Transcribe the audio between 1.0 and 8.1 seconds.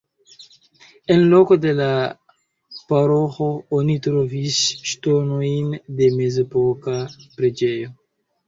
En loko de la paroĥo oni trovis ŝtonojn de mezepoka preĝejo.